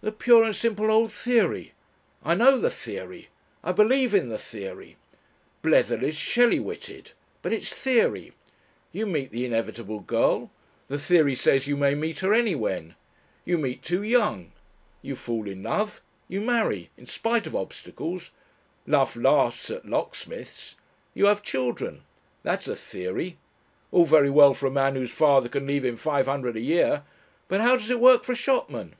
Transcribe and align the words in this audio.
"The 0.00 0.10
pure 0.10 0.42
and 0.42 0.56
simple 0.56 0.90
old 0.90 1.12
theory. 1.12 1.74
I 2.24 2.34
know 2.34 2.58
the 2.58 2.72
theory. 2.72 3.28
I 3.62 3.70
believe 3.70 4.12
in 4.12 4.28
the 4.28 4.36
theory. 4.36 4.96
Bletherley's 5.62 6.16
Shelley 6.16 6.58
witted. 6.58 7.12
But 7.40 7.52
it's 7.52 7.72
theory. 7.72 8.32
You 8.90 9.06
meet 9.06 9.30
the 9.30 9.44
inevitable 9.44 10.00
girl. 10.00 10.50
The 10.88 10.98
theory 10.98 11.36
says 11.36 11.68
you 11.68 11.76
may 11.76 11.94
meet 11.94 12.18
her 12.18 12.34
anywhen. 12.34 12.96
You 13.44 13.58
meet 13.58 13.80
too 13.84 14.02
young. 14.02 14.50
You 15.02 15.14
fall 15.14 15.46
in 15.46 15.62
love. 15.62 16.00
You 16.26 16.40
marry 16.40 16.90
in 16.96 17.06
spite 17.06 17.46
of 17.46 17.54
obstacles. 17.54 18.32
Love 18.88 19.14
laughs 19.14 19.70
at 19.70 19.86
locksmiths. 19.86 20.74
You 21.14 21.26
have 21.26 21.44
children. 21.44 22.02
That's 22.42 22.66
the 22.66 22.74
theory. 22.74 23.38
All 23.92 24.04
very 24.04 24.30
well 24.30 24.52
for 24.52 24.66
a 24.66 24.70
man 24.72 24.96
whose 24.96 25.12
father 25.12 25.48
can 25.48 25.68
leave 25.68 25.84
him 25.84 25.96
five 25.96 26.26
hundred 26.26 26.56
a 26.56 26.60
year. 26.60 27.04
But 27.46 27.60
how 27.60 27.76
does 27.76 27.88
it 27.92 28.00
work 28.00 28.24
for 28.24 28.32
a 28.32 28.34
shopman?... 28.34 28.96